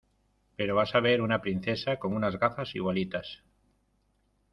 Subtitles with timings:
[0.57, 3.43] pero vas a ver a una princesa con unas gafas igualitas